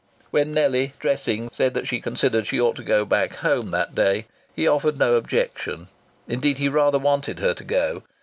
[0.31, 4.25] When Nellie, dressing, said that she considered she ought to go back home that day,
[4.55, 5.89] he offered no objection.
[6.27, 8.01] Indeed he rather wanted her to go.